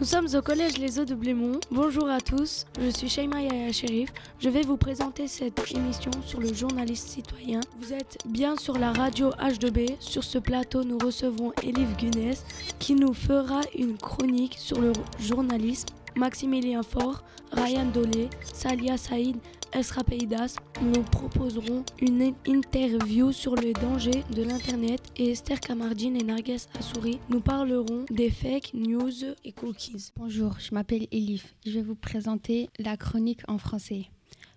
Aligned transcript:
Nous 0.00 0.06
sommes 0.06 0.28
au 0.34 0.42
collège 0.42 0.78
Les 0.78 0.98
Eaux 0.98 1.04
de 1.04 1.14
Blémont. 1.14 1.60
Bonjour 1.70 2.08
à 2.08 2.20
tous, 2.20 2.66
je 2.80 2.90
suis 2.90 3.08
Shaima 3.08 3.42
Yaya 3.42 3.72
Sherif. 3.72 4.10
Je 4.38 4.48
vais 4.48 4.62
vous 4.62 4.76
présenter 4.76 5.28
cette 5.28 5.72
émission 5.72 6.10
sur 6.26 6.40
le 6.40 6.52
journaliste 6.52 7.08
citoyen. 7.08 7.60
Vous 7.80 7.92
êtes 7.92 8.18
bien 8.26 8.56
sur 8.56 8.78
la 8.78 8.92
radio 8.92 9.30
H2B. 9.30 9.96
Sur 10.00 10.22
ce 10.22 10.38
plateau, 10.38 10.84
nous 10.84 10.98
recevons 10.98 11.52
Elif 11.62 11.96
Gunnès 11.96 12.44
qui 12.78 12.94
nous 12.94 13.14
fera 13.14 13.60
une 13.76 13.96
chronique 13.96 14.56
sur 14.58 14.80
le 14.80 14.92
journalisme. 15.18 15.88
Maximilien 16.16 16.82
Faure, 16.82 17.22
Ryan 17.52 17.86
Dolé, 17.86 18.28
Salia 18.52 18.96
Saïd, 18.96 19.36
Esra 19.74 20.04
Peidas 20.04 20.56
nous 20.80 21.02
proposeront 21.02 21.84
une 22.00 22.32
interview 22.46 23.32
sur 23.32 23.56
le 23.56 23.72
danger 23.72 24.22
de 24.32 24.44
l'Internet 24.44 25.00
et 25.16 25.32
Esther 25.32 25.58
Kamardine 25.58 26.16
et 26.16 26.22
Narges 26.22 26.68
Assouri 26.78 27.18
nous 27.28 27.40
parleront 27.40 28.04
des 28.08 28.30
fake 28.30 28.70
news 28.74 29.10
et 29.44 29.50
cookies. 29.50 30.12
Bonjour, 30.16 30.60
je 30.60 30.72
m'appelle 30.72 31.08
Elif. 31.10 31.56
Je 31.66 31.72
vais 31.72 31.82
vous 31.82 31.96
présenter 31.96 32.70
la 32.78 32.96
chronique 32.96 33.40
en 33.48 33.58
français. 33.58 34.04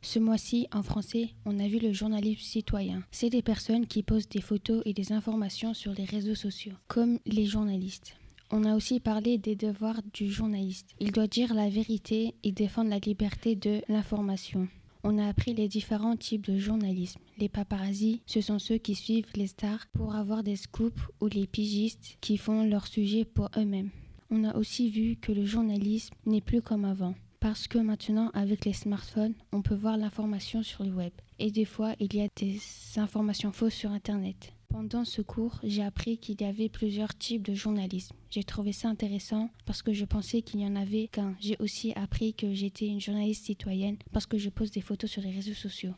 Ce 0.04 0.20
mois-ci, 0.20 0.68
en 0.72 0.84
français, 0.84 1.30
on 1.46 1.60
a 1.60 1.68
vu 1.68 1.80
le 1.80 1.94
journalisme 1.94 2.44
citoyen. 2.44 3.02
C'est 3.10 3.32
des 3.32 3.42
personnes 3.42 3.88
qui 3.88 4.04
postent 4.04 4.32
des 4.32 4.42
photos 4.42 4.84
et 4.86 4.94
des 4.94 5.14
informations 5.14 5.74
sur 5.74 5.94
les 5.94 6.06
réseaux 6.06 6.36
sociaux, 6.36 6.76
comme 6.88 7.18
les 7.26 7.46
journalistes. 7.46 8.14
On 8.52 8.64
a 8.64 8.76
aussi 8.76 9.00
parlé 9.00 9.40
des 9.40 9.56
devoirs 9.56 10.00
du 10.14 10.32
journaliste. 10.32 10.96
Il 11.00 11.12
doit 11.12 11.28
dire 11.28 11.56
la 11.56 11.70
vérité 11.70 12.36
et 12.44 12.52
défendre 12.52 12.92
la 12.92 13.00
liberté 13.00 13.56
de 13.56 13.82
l'information. 13.90 14.70
On 15.10 15.20
a 15.20 15.28
appris 15.30 15.54
les 15.54 15.70
différents 15.70 16.18
types 16.18 16.52
de 16.52 16.58
journalisme. 16.58 17.22
Les 17.38 17.48
paparazzi, 17.48 18.22
ce 18.26 18.42
sont 18.42 18.60
ceux 18.60 18.78
qui 18.78 18.94
suivent 18.94 19.32
les 19.36 19.48
stars 19.48 19.88
pour 19.94 20.14
avoir 20.16 20.44
des 20.44 20.58
scoops 20.58 21.02
ou 21.22 21.28
les 21.28 21.48
pigistes 21.48 22.18
qui 22.20 22.36
font 22.36 22.66
leur 22.66 22.88
sujet 22.88 23.24
pour 23.24 23.50
eux-mêmes. 23.56 23.90
On 24.30 24.44
a 24.44 24.58
aussi 24.58 24.90
vu 24.90 25.16
que 25.16 25.32
le 25.32 25.46
journalisme 25.46 26.14
n'est 26.26 26.42
plus 26.42 26.62
comme 26.62 26.84
avant. 26.84 27.16
Parce 27.40 27.70
que 27.70 27.78
maintenant, 27.78 28.32
avec 28.34 28.66
les 28.66 28.74
smartphones, 28.74 29.36
on 29.54 29.62
peut 29.62 29.76
voir 29.76 29.96
l'information 29.96 30.62
sur 30.62 30.84
le 30.84 30.92
web. 30.92 31.14
Et 31.40 31.52
des 31.52 31.64
fois, 31.64 31.94
il 32.02 32.14
y 32.14 32.20
a 32.20 32.28
des 32.36 32.60
informations 32.98 33.54
fausses 33.54 33.76
sur 33.76 33.92
Internet. 33.92 34.57
Pendant 34.80 35.06
ce 35.06 35.24
cours, 35.24 35.60
j'ai 35.64 35.82
appris 35.82 36.20
qu'il 36.20 36.40
y 36.40 36.44
avait 36.44 36.70
plusieurs 36.70 37.18
types 37.18 37.42
de 37.42 37.56
journalisme. 37.56 38.16
J'ai 38.30 38.44
trouvé 38.44 38.74
ça 38.74 38.88
intéressant 38.88 39.50
parce 39.66 39.82
que 39.82 39.92
je 39.92 40.06
pensais 40.06 40.44
qu'il 40.44 40.60
n'y 40.60 40.68
en 40.68 40.76
avait 40.76 41.08
qu'un. 41.08 41.34
J'ai 41.40 41.58
aussi 41.60 41.94
appris 41.96 42.36
que 42.36 42.54
j'étais 42.54 42.86
une 42.86 43.02
journaliste 43.02 43.46
citoyenne 43.46 43.98
parce 44.14 44.28
que 44.28 44.38
je 44.38 44.52
pose 44.52 44.70
des 44.70 44.82
photos 44.82 45.10
sur 45.10 45.24
les 45.24 45.32
réseaux 45.32 45.56
sociaux. 45.56 45.96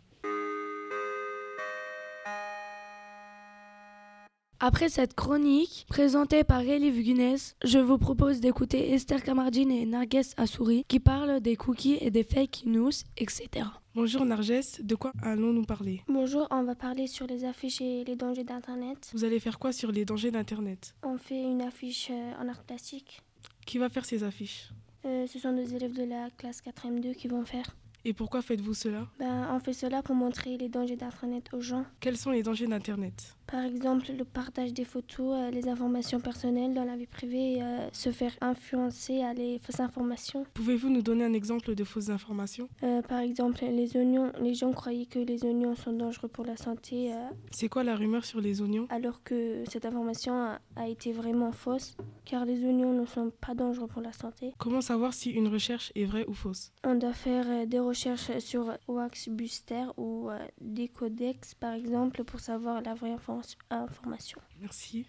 Après 4.62 4.90
cette 4.90 5.14
chronique 5.14 5.86
présentée 5.88 6.44
par 6.44 6.60
Elif 6.60 7.02
Gunnès, 7.02 7.56
je 7.64 7.80
vous 7.80 7.98
propose 7.98 8.42
d'écouter 8.42 8.92
Esther 8.92 9.24
Kamardine 9.24 9.72
et 9.72 9.86
Narges 9.86 10.34
Assouri 10.36 10.84
qui 10.90 11.00
parlent 11.00 11.40
des 11.40 11.56
cookies 11.56 11.98
et 12.02 12.12
des 12.12 12.26
fake 12.26 12.64
news, 12.66 12.92
etc. 13.16 13.68
Bonjour 13.96 14.26
Narges, 14.26 14.82
de 14.82 14.96
quoi 14.96 15.14
allons-nous 15.24 15.64
parler? 15.64 16.04
Bonjour, 16.10 16.46
on 16.52 16.64
va 16.64 16.76
parler 16.76 17.08
sur 17.08 17.26
les 17.26 17.46
affiches 17.46 17.80
et 17.80 18.04
les 18.04 18.18
dangers 18.18 18.44
d'Internet. 18.44 19.10
Vous 19.14 19.24
allez 19.24 19.40
faire 19.40 19.60
quoi 19.60 19.72
sur 19.72 19.94
les 19.94 20.04
dangers 20.04 20.32
d'Internet? 20.32 20.94
On 21.04 21.18
fait 21.18 21.42
une 21.42 21.62
affiche 21.62 22.10
euh, 22.12 22.34
en 22.44 22.50
art 22.50 22.64
plastique. 22.64 23.22
Qui 23.66 23.78
va 23.78 23.88
faire 23.88 24.04
ces 24.04 24.26
affiches? 24.26 24.74
Euh, 25.06 25.26
ce 25.26 25.40
sont 25.40 25.54
nos 25.54 25.64
élèves 25.64 25.94
de 25.94 26.04
la 26.04 26.30
classe 26.32 26.62
4e2 26.62 27.16
qui 27.16 27.30
vont 27.30 27.46
faire. 27.46 27.78
Et 28.06 28.14
pourquoi 28.14 28.42
faites-vous 28.42 28.74
cela? 28.74 29.08
Ben, 29.20 29.50
on 29.54 29.60
fait 29.60 29.74
cela 29.74 30.02
pour 30.02 30.16
montrer 30.16 30.58
les 30.58 30.70
dangers 30.70 30.96
d'Internet 30.96 31.50
aux 31.54 31.62
gens. 31.62 31.86
Quels 32.00 32.18
sont 32.18 32.32
les 32.32 32.44
dangers 32.44 32.68
d'Internet? 32.68 33.36
Par 33.52 33.64
exemple, 33.64 34.06
le 34.16 34.26
partage 34.26 34.74
des 34.74 34.86
photos, 34.86 35.34
euh, 35.36 35.50
les 35.50 35.68
informations 35.68 36.20
personnelles 36.20 36.74
dans 36.76 36.84
la 36.84 36.96
vie 36.96 37.08
privée, 37.08 37.58
euh, 37.62 37.90
se 37.92 38.12
faire 38.12 38.32
influencer 38.42 39.22
à 39.24 39.34
les 39.34 39.58
fausses 39.60 39.80
informations. 39.80 40.46
Pouvez-vous 40.54 40.90
nous 40.90 41.02
donner 41.02 41.24
un 41.26 41.34
exemple 41.34 41.74
de 41.74 41.84
fausses 41.84 42.10
informations? 42.12 42.70
Euh, 42.84 43.02
par 43.02 43.20
exemple, 43.20 43.66
les 43.66 43.98
oignons, 43.98 44.32
les 44.40 44.54
gens 44.54 44.72
croyaient 44.72 45.08
que 45.08 45.18
les 45.18 45.44
oignons 45.46 45.76
sont 45.76 45.94
dangereux 45.94 46.28
pour 46.30 46.46
la 46.46 46.58
santé, 46.58 47.12
C'est 47.50 47.70
quoi 47.70 47.84
la 47.84 47.96
rumeur 47.96 48.24
sur 48.24 48.40
les 48.40 48.62
oignons? 48.62 48.86
Alors 48.90 49.24
que 49.24 49.64
cette 49.68 49.86
information 49.86 50.34
a, 50.34 50.60
a 50.76 50.88
été 50.88 51.12
vraiment 51.12 51.52
fausse, 51.52 51.98
car 52.26 52.46
les 52.46 52.64
oignons 52.64 52.94
ne 52.94 53.06
sont 53.08 53.32
pas 53.42 53.56
dangereux 53.56 53.88
pour 53.88 54.04
la 54.04 54.14
santé. 54.14 54.54
Comment 54.60 54.82
savoir 54.82 55.14
si 55.14 55.32
une 55.32 55.48
recherche 55.48 55.92
est 55.96 56.06
vraie 56.06 56.26
ou 56.28 56.34
fausse? 56.34 56.72
On 56.84 56.94
doit 56.94 57.14
faire 57.14 57.66
des 57.66 57.80
recherches 57.80 58.38
sur 58.40 58.78
Waxbuster 58.88 59.86
ou 59.98 60.30
euh, 60.30 60.38
Decodex, 60.62 61.56
par 61.56 61.74
exemple, 61.74 62.24
pour 62.24 62.40
savoir 62.40 62.82
la 62.84 62.94
vraie 62.94 63.16
infor- 63.16 63.39
information. 63.70 64.40
Merci. 64.62 65.06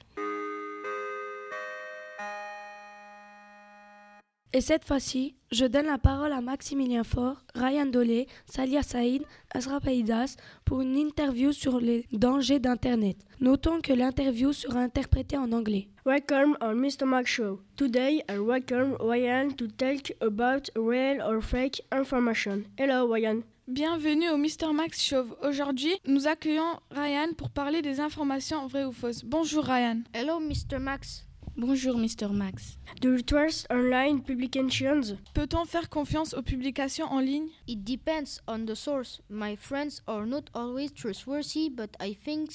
Et 4.52 4.60
cette 4.60 4.84
fois-ci, 4.84 5.36
je 5.52 5.64
donne 5.64 5.86
la 5.86 5.98
parole 5.98 6.32
à 6.32 6.40
Maximilien 6.40 7.04
Faure, 7.04 7.44
Ryan 7.54 7.86
Dolé, 7.86 8.26
Salia 8.46 8.82
Saïd, 8.82 9.22
Asra 9.54 9.78
Païdas 9.78 10.36
pour 10.64 10.80
une 10.80 10.96
interview 10.96 11.52
sur 11.52 11.78
les 11.78 12.04
dangers 12.10 12.58
d'Internet. 12.58 13.16
Notons 13.40 13.80
que 13.80 13.92
l'interview 13.92 14.52
sera 14.52 14.80
interprétée 14.80 15.38
en 15.38 15.52
anglais. 15.52 15.86
Welcome 16.04 16.56
on 16.60 16.74
Mr. 16.74 17.04
Mac 17.04 17.28
Show. 17.28 17.60
Today 17.76 18.24
I 18.28 18.38
welcome 18.38 18.96
Ryan 18.98 19.50
to 19.50 19.68
talk 19.68 20.10
about 20.20 20.68
real 20.74 21.22
or 21.22 21.40
fake 21.40 21.82
information. 21.92 22.64
Hello 22.76 23.06
Ryan. 23.06 23.42
Bienvenue 23.70 24.28
au 24.30 24.36
Mr 24.36 24.72
Max 24.74 25.00
Show. 25.00 25.36
Aujourd'hui, 25.44 25.94
nous 26.04 26.26
accueillons 26.26 26.80
Ryan 26.90 27.28
pour 27.38 27.50
parler 27.50 27.82
des 27.82 28.00
informations 28.00 28.66
vraies 28.66 28.84
ou 28.84 28.90
fausses. 28.90 29.24
Bonjour 29.24 29.62
Ryan. 29.62 30.02
Hello, 30.12 30.40
Mr. 30.40 30.80
Max. 30.80 31.24
Bonjour 31.60 31.98
Mr. 31.98 32.32
Max. 32.32 32.78
Do 33.02 33.12
you 33.12 33.22
trust 33.22 33.66
online 33.70 34.22
publications? 34.22 35.18
Peut-on 35.34 35.66
faire 35.66 35.90
confiance 35.90 36.32
aux 36.32 36.40
publications 36.40 37.04
en 37.04 37.20
ligne? 37.20 37.48
It 37.68 37.84
depends 37.84 38.40
on 38.48 38.64
the 38.64 38.74
source. 38.74 39.20
My 39.28 39.56
friends 39.56 40.00
are 40.06 40.24
not 40.24 40.44
always 40.54 40.88
trustworthy, 40.94 41.68
but 41.68 41.90
I 42.00 42.14
think 42.14 42.50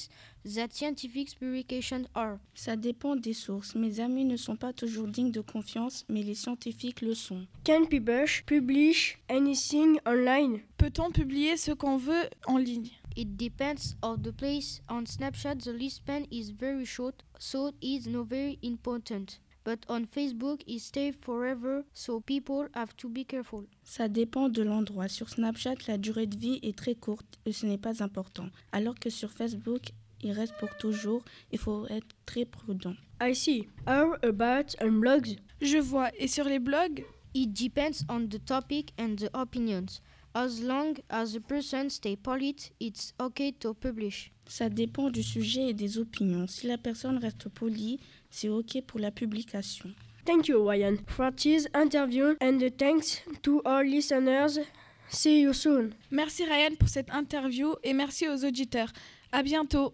that 0.56 0.70
scientific 0.72 1.38
publications 1.40 2.08
are. 2.16 2.40
Ça 2.56 2.76
dépend 2.76 3.16
des 3.16 3.34
sources. 3.34 3.76
Mes 3.76 4.00
amis 4.00 4.26
ne 4.26 4.38
sont 4.38 4.56
pas 4.56 4.74
toujours 4.74 5.08
dignes 5.08 5.32
de 5.32 5.42
confiance, 5.42 6.04
mais 6.10 6.24
les 6.24 6.34
scientifiques 6.34 7.02
le 7.02 7.14
sont. 7.14 7.46
Can 7.64 7.86
people 7.86 8.26
publish 8.48 9.20
anything 9.30 10.00
online? 10.08 10.62
Peut-on 10.78 11.12
publier 11.12 11.58
ce 11.58 11.74
qu'on 11.74 11.98
veut 11.98 12.28
en 12.48 12.58
ligne? 12.58 12.90
It 13.16 13.38
depends 13.38 13.96
on 14.02 14.18
the 14.18 14.32
place. 14.32 14.82
On 14.90 15.06
Snapchat, 15.06 15.64
the 15.64 15.72
lifespan 15.72 16.28
is 16.32 16.52
very 16.52 16.86
short, 16.86 17.24
so 17.40 17.70
it 17.70 17.76
is 17.82 18.08
not 18.08 18.28
very 18.28 18.60
important. 18.62 19.40
But 19.64 19.86
on 19.90 20.06
Facebook, 20.06 20.62
it 20.68 20.80
stays 20.82 21.16
forever, 21.16 21.86
so 21.94 22.20
people 22.20 22.68
have 22.74 22.96
to 22.98 23.10
be 23.10 23.26
careful. 23.26 23.66
Ça 23.84 24.08
dépend 24.10 24.50
de 24.50 24.62
l'endroit. 24.62 25.08
Sur 25.08 25.30
Snapchat, 25.30 25.88
la 25.88 25.98
durée 25.98 26.28
de 26.28 26.38
vie 26.38 26.60
est 26.62 26.78
très 26.78 26.94
courte 26.94 27.40
et 27.46 27.52
ce 27.52 27.66
n'est 27.66 27.80
pas 27.80 28.04
important. 28.04 28.50
Alors 28.72 28.96
que 29.00 29.10
sur 29.10 29.32
Facebook, 29.32 29.92
il 30.22 30.32
reste 30.32 30.54
pour 30.60 30.76
toujours. 30.78 31.24
Il 31.52 31.58
faut 31.58 31.88
être 31.88 32.16
très 32.26 32.46
prudent. 32.46 32.96
I 33.22 33.34
see. 33.34 33.68
How 33.88 34.16
about 34.24 34.76
on 34.82 34.92
blogs? 35.00 35.38
Je 35.62 35.78
vois. 35.78 36.12
Et 36.20 36.28
sur 36.28 36.46
les 36.46 36.60
blogs? 36.60 37.06
It 37.34 37.52
depends 37.54 38.06
on 38.10 38.28
the 38.28 38.44
topic 38.46 38.94
and 39.00 39.16
the 39.16 39.30
opinions. 39.34 40.02
As 40.38 40.62
long 40.62 40.96
as 41.10 41.32
the 41.32 41.40
person 41.40 41.90
stay 41.90 42.18
polite, 42.18 42.74
it's 42.82 43.14
okay 43.22 43.54
to 43.54 43.74
publish. 43.74 44.34
Ça 44.48 44.68
dépend 44.70 45.10
du 45.10 45.24
sujet 45.24 45.70
et 45.70 45.74
des 45.74 45.98
opinions. 45.98 46.46
Si 46.46 46.68
la 46.68 46.78
personne 46.78 47.18
reste 47.18 47.48
polie, 47.48 48.02
c'est 48.30 48.50
OK 48.50 48.82
pour 48.86 49.00
la 49.00 49.12
publication. 49.12 49.90
Thank 50.26 50.50
you 50.50 50.62
Ryan 50.62 50.98
for 51.08 51.32
this 51.32 51.70
interview 51.74 52.36
and 52.42 52.60
thanks 52.78 53.22
to 53.44 53.62
our 53.64 53.86
listeners. 53.86 54.60
See 55.08 55.40
you 55.42 55.54
soon. 55.54 55.92
Merci 56.12 56.44
Ryan 56.44 56.76
pour 56.78 56.90
cette 56.90 57.12
interview 57.12 57.74
et 57.84 57.94
merci 57.94 58.28
aux 58.28 58.44
auditeurs. 58.44 58.92
À 59.32 59.42
bientôt. 59.42 59.94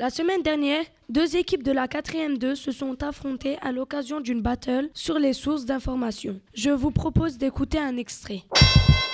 La 0.00 0.10
semaine 0.10 0.42
dernière, 0.42 0.84
deux 1.08 1.36
équipes 1.36 1.64
de 1.64 1.72
la 1.72 1.88
4e 1.88 2.38
2 2.38 2.54
se 2.54 2.70
sont 2.70 3.02
affrontées 3.02 3.58
à 3.62 3.72
l'occasion 3.72 4.20
d'une 4.20 4.40
battle 4.40 4.90
sur 4.94 5.18
les 5.18 5.32
sources 5.32 5.64
d'information. 5.64 6.40
Je 6.54 6.70
vous 6.70 6.92
propose 6.92 7.36
d'écouter 7.36 7.78
un 7.80 7.96
extrait. 7.96 8.44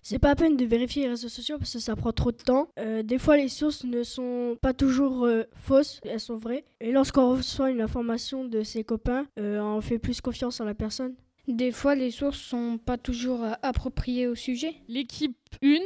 C'est 0.03 0.19
pas 0.19 0.33
à 0.33 0.35
peine 0.35 0.59
de 0.59 0.65
vérifier 0.67 1.05
les 1.05 1.09
réseaux 1.09 1.31
sociaux 1.31 1.57
parce 1.57 1.73
que 1.73 1.79
ça 1.79 1.97
prend 1.97 2.13
trop 2.13 2.33
de 2.33 2.37
temps. 2.37 2.69
Euh, 2.79 3.03
des 3.03 3.17
fois, 3.17 3.39
les 3.39 3.49
sources 3.49 3.85
ne 3.85 4.03
sont 4.03 4.59
pas 4.61 4.75
toujours 4.75 5.25
euh, 5.25 5.45
fausses, 5.55 6.03
elles 6.05 6.21
sont 6.21 6.37
vraies. 6.37 6.67
Et 6.83 6.93
lorsqu'on 6.93 7.31
reçoit 7.31 7.71
une 7.71 7.81
information 7.81 8.45
de 8.45 8.63
ses 8.63 8.85
copains, 8.85 9.27
euh, 9.39 9.61
on 9.61 9.81
fait 9.81 9.99
plus 9.99 10.21
confiance 10.21 10.61
en 10.61 10.67
la 10.67 10.75
personne. 10.75 11.15
Des 11.49 11.73
fois, 11.73 11.95
les 11.95 12.11
sources 12.11 12.39
sont 12.39 12.77
pas 12.77 12.99
toujours 12.99 13.41
appropriées 13.63 14.27
au 14.27 14.35
sujet. 14.35 14.75
L'équipe 14.89 15.39
1, 15.63 15.79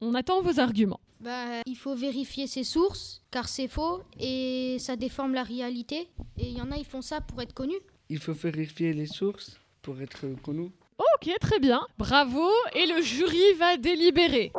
on 0.00 0.14
attend 0.14 0.40
vos 0.40 0.60
arguments. 0.60 1.00
Bah, 1.20 1.60
il 1.66 1.76
faut 1.76 1.94
vérifier 1.94 2.46
ses 2.46 2.64
sources, 2.64 3.22
car 3.30 3.48
c'est 3.48 3.68
faux 3.68 4.02
et 4.18 4.76
ça 4.78 4.96
déforme 4.96 5.34
la 5.34 5.42
réalité. 5.42 6.08
Et 6.38 6.48
il 6.48 6.56
y 6.56 6.62
en 6.62 6.72
a, 6.72 6.78
ils 6.78 6.86
font 6.86 7.02
ça 7.02 7.20
pour 7.20 7.42
être 7.42 7.52
connus. 7.52 7.80
Il 8.08 8.18
faut 8.18 8.32
vérifier 8.32 8.94
les 8.94 9.06
sources 9.06 9.58
pour 9.82 10.00
être 10.00 10.26
connu. 10.42 10.72
Ok, 10.98 11.30
très 11.40 11.58
bien. 11.58 11.86
Bravo. 11.98 12.48
Et 12.74 12.86
le 12.86 13.02
jury 13.02 13.54
va 13.58 13.76
délibérer. 13.76 14.52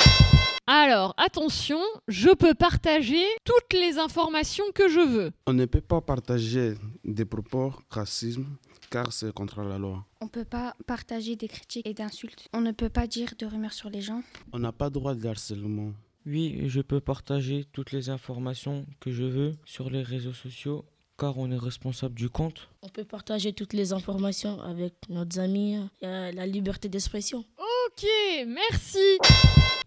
Alors, 0.67 1.15
attention, 1.17 1.81
je 2.07 2.29
peux 2.29 2.53
partager 2.53 3.23
toutes 3.43 3.73
les 3.73 3.97
informations 3.97 4.65
que 4.75 4.87
je 4.87 4.99
veux. 4.99 5.31
On 5.47 5.53
ne 5.53 5.65
peut 5.65 5.81
pas 5.81 6.01
partager 6.01 6.75
des 7.03 7.25
propos 7.25 7.73
racisme 7.89 8.45
car 8.91 9.11
c'est 9.11 9.33
contre 9.33 9.61
la 9.61 9.79
loi. 9.79 10.05
On 10.19 10.25
ne 10.25 10.29
peut 10.29 10.45
pas 10.45 10.75
partager 10.85 11.35
des 11.35 11.47
critiques 11.47 11.87
et 11.87 11.93
d'insultes. 11.93 12.47
On 12.53 12.61
ne 12.61 12.71
peut 12.71 12.89
pas 12.89 13.07
dire 13.07 13.33
de 13.39 13.45
rumeurs 13.45 13.73
sur 13.73 13.89
les 13.89 14.01
gens. 14.01 14.21
On 14.53 14.59
n'a 14.59 14.71
pas 14.71 14.89
droit 14.89 15.15
de 15.15 15.27
harcèlement. 15.27 15.93
Oui, 16.25 16.63
je 16.67 16.81
peux 16.81 16.99
partager 16.99 17.65
toutes 17.71 17.91
les 17.91 18.09
informations 18.09 18.85
que 18.99 19.11
je 19.11 19.23
veux 19.23 19.53
sur 19.65 19.89
les 19.89 20.03
réseaux 20.03 20.33
sociaux 20.33 20.85
car 21.17 21.37
on 21.37 21.51
est 21.51 21.57
responsable 21.57 22.15
du 22.15 22.29
compte. 22.29 22.69
On 22.81 22.89
peut 22.89 23.03
partager 23.03 23.53
toutes 23.53 23.73
les 23.73 23.93
informations 23.93 24.59
avec 24.61 24.93
nos 25.07 25.25
amis. 25.37 25.77
Il 26.01 26.05
y 26.05 26.11
a 26.11 26.31
la 26.31 26.47
liberté 26.47 26.89
d'expression. 26.89 27.45
Ok, 27.59 28.05
merci. 28.47 29.19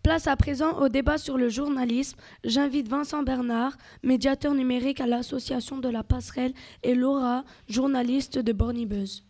Place 0.05 0.29
à 0.29 0.37
présent 0.37 0.79
au 0.79 0.89
débat 0.89 1.19
sur 1.19 1.37
le 1.37 1.49
journalisme. 1.49 2.19
J'invite 2.45 2.89
Vincent 2.89 3.25
Bernard, 3.25 3.77
médiateur 4.05 4.55
numérique 4.55 5.01
à 5.01 5.09
l'association 5.09 5.79
de 5.79 5.89
la 5.89 6.05
passerelle, 6.05 6.53
et 6.85 6.95
Laura, 6.95 7.45
journaliste 7.69 8.39
de 8.39 8.53
Bornibus. 8.53 9.25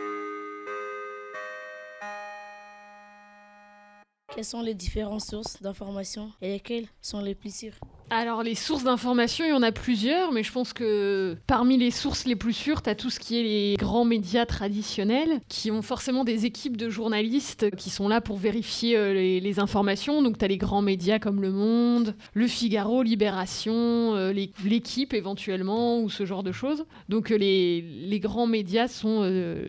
Quelles 4.34 4.44
sont 4.44 4.62
les 4.62 4.74
différentes 4.74 5.20
sources 5.20 5.62
d'informations 5.62 6.32
et 6.42 6.54
lesquelles 6.54 6.86
sont 7.00 7.20
les 7.20 7.36
plus 7.36 7.54
sûres? 7.54 7.74
Alors 8.10 8.42
les 8.42 8.56
sources 8.56 8.82
d'information, 8.82 9.44
il 9.44 9.50
y 9.50 9.52
en 9.52 9.62
a 9.62 9.70
plusieurs, 9.70 10.32
mais 10.32 10.42
je 10.42 10.50
pense 10.50 10.72
que 10.72 11.36
parmi 11.46 11.78
les 11.78 11.92
sources 11.92 12.26
les 12.26 12.34
plus 12.34 12.52
sûres, 12.52 12.82
tu 12.82 12.90
as 12.90 12.96
tout 12.96 13.10
ce 13.10 13.20
qui 13.20 13.38
est 13.38 13.42
les 13.42 13.76
grands 13.76 14.04
médias 14.04 14.44
traditionnels, 14.44 15.40
qui 15.48 15.70
ont 15.70 15.82
forcément 15.82 16.24
des 16.24 16.46
équipes 16.46 16.76
de 16.76 16.90
journalistes 16.90 17.70
qui 17.76 17.90
sont 17.90 18.08
là 18.08 18.20
pour 18.20 18.36
vérifier 18.36 18.96
euh, 18.96 19.14
les, 19.14 19.58
informations. 19.60 20.20
Donc 20.20 20.38
tu 20.38 20.44
as 20.44 20.48
les 20.48 20.58
grands 20.58 20.82
médias 20.82 21.20
comme 21.20 21.40
Le 21.40 21.52
Monde, 21.52 22.16
Le 22.34 22.48
Figaro, 22.48 23.04
Libération, 23.04 23.72
euh, 24.16 24.32
l'équipe 24.32 25.14
éventuellement, 25.14 26.00
ou 26.00 26.10
ce 26.10 26.26
genre 26.26 26.42
de 26.42 26.50
choses. 26.50 26.86
Donc 27.08 27.30
euh, 27.30 27.36
les, 27.36 27.80
les, 27.80 28.20
grands 28.20 28.48
médias 28.48 28.88
sont 28.88 29.22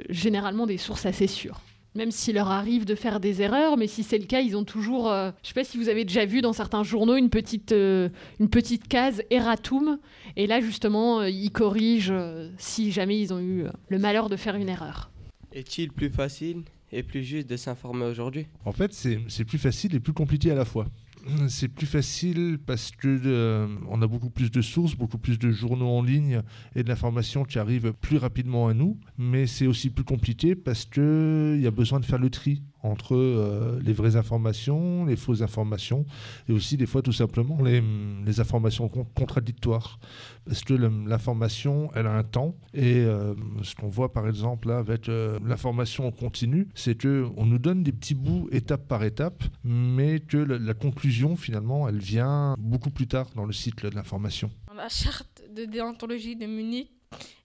généralement 0.10 0.66
des 0.66 0.78
sources 0.78 1.06
assez 1.06 1.28
sûres 1.28 1.62
même 1.96 2.12
s'il 2.12 2.36
leur 2.36 2.52
arrive 2.52 2.86
de 2.86 2.94
faire 2.94 3.20
des 3.20 3.42
erreurs, 3.42 3.78
mais 3.78 3.88
si 3.88 4.04
c'est 4.04 4.18
le 4.18 4.26
cas, 4.26 4.42
ils 4.42 4.56
ont 4.56 4.66
toujours, 4.66 5.06
Je 5.06 5.14
euh, 5.14 5.32
je 5.42 5.48
sais 5.48 5.54
pas 5.54 5.64
si 5.64 5.78
vous 5.78 5.90
avez 5.90 6.04
déjà 6.04 6.26
vu 6.26 6.42
dans 6.42 6.54
certains 6.54 6.84
journaux 6.84 7.16
une 7.16 7.30
petite, 7.30 7.72
euh, 7.72 8.10
une 8.40 8.50
petite 8.50 8.88
case 8.88 9.24
erratum, 9.30 9.98
et 10.36 10.46
là 10.46 10.60
justement, 10.60 11.22
euh, 11.22 11.30
ils 11.30 11.52
corrigent 11.52 12.14
si 12.58 12.92
jamais 12.92 13.20
ils 13.20 13.34
ont 13.34 13.40
eu 13.40 13.66
le 13.88 14.00
malheur 14.00 14.30
de 14.30 14.36
faire 14.36 14.56
une 14.56 14.70
erreur. 14.70 15.10
Est-il 15.54 15.92
plus 15.92 16.10
facile 16.10 16.64
et 16.92 17.02
plus 17.02 17.24
juste 17.24 17.50
de 17.50 17.56
s'informer 17.56 18.06
aujourd'hui? 18.06 18.48
En 18.66 18.74
fait, 18.74 18.94
c'est 18.94 19.46
plus 19.46 19.58
facile 19.58 19.96
et 19.96 20.00
plus 20.00 20.14
compliqué 20.14 20.52
à 20.52 20.56
la 20.56 20.66
fois 20.66 20.88
c'est 21.48 21.68
plus 21.68 21.88
facile 21.88 22.60
parce 22.66 22.92
que 22.92 23.20
euh, 23.26 23.68
on 23.90 24.02
a 24.02 24.08
beaucoup 24.08 24.30
plus 24.30 24.52
de 24.52 24.62
sources, 24.62 24.96
beaucoup 24.96 25.18
plus 25.18 25.40
de 25.40 25.52
journaux 25.52 25.90
en 25.90 26.04
ligne 26.04 26.42
et 26.76 26.84
de 26.84 26.90
l'information 26.90 27.44
qui 27.44 27.60
arrive 27.60 27.94
plus 27.94 28.18
rapidement 28.18 28.68
à 28.68 28.74
nous. 28.74 28.98
Mais 29.18 29.48
c'est 29.48 29.68
aussi 29.68 29.90
plus 29.90 30.04
compliqué 30.04 30.56
parce 30.56 30.86
qu'il 30.86 31.60
y 31.60 31.68
a 31.68 31.72
besoin 31.72 32.00
de 32.00 32.06
faire 32.06 32.20
le 32.20 32.30
tri 32.30 32.62
entre 32.86 33.16
euh, 33.16 33.80
les 33.84 33.94
vraies 33.94 34.16
informations, 34.16 35.06
les 35.06 35.16
fausses 35.16 35.42
informations, 35.42 36.06
et 36.48 36.54
aussi 36.54 36.78
des 36.78 36.86
fois 36.86 37.02
tout 37.02 37.12
simplement 37.12 37.58
les, 37.62 37.82
informations 38.40 38.90
contradictoires. 38.90 40.00
Parce 40.46 40.64
que 40.64 40.74
l'information, 40.74 41.90
elle 41.96 42.08
a 42.08 42.12
un 42.12 42.24
temps, 42.24 42.56
et 42.74 42.98
euh, 42.98 43.34
ce 43.64 43.76
qu'on 43.76 43.88
voit 43.88 44.12
par 44.12 44.28
exemple 44.28 44.68
là 44.68 44.78
avec 44.78 45.10
euh, 45.10 45.40
l'information 45.46 46.12
continue, 46.12 46.68
c'est 46.76 47.02
qu'on 47.02 47.46
nous 47.46 47.60
donne 47.60 47.84
des 47.84 47.92
petits 47.92 48.16
bouts 48.16 48.48
étape 48.52 48.88
par 48.88 49.04
étape, 49.04 49.44
mais 49.64 50.20
que 50.20 50.38
la, 50.38 50.58
la 50.60 50.74
conclusion 50.74 51.36
finalement, 51.36 51.88
elle 51.88 52.00
vient 52.00 52.56
beaucoup 52.60 52.92
plus 52.92 53.08
tard 53.08 53.28
dans 53.36 53.46
le 53.46 53.54
cycle 53.54 53.90
de 53.90 53.96
l'information. 53.96 54.52
La 54.76 54.90
charte 54.90 55.44
de 55.56 55.66
déontologie 55.66 56.36
de 56.36 56.46
Munich 56.46 56.92